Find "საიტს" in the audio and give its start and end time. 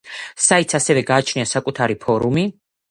0.45-0.79